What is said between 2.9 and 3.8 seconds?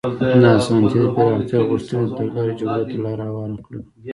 ته لار هواره کړه.